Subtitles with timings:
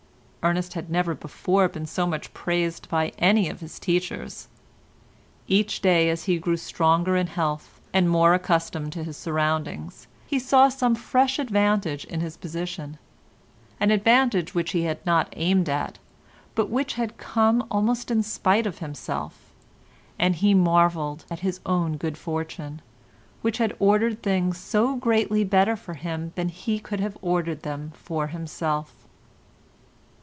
[0.43, 4.47] Ernest had never before been so much praised by any of his teachers.
[5.47, 10.39] Each day as he grew stronger in health and more accustomed to his surroundings he
[10.39, 12.97] saw some fresh advantage in his position,
[13.79, 15.99] an advantage which he had not aimed at,
[16.55, 19.51] but which had come almost in spite of himself,
[20.17, 22.81] and he marvelled at his own good fortune,
[23.43, 27.91] which had ordered things so greatly better for him than he could have ordered them
[27.95, 28.95] for himself.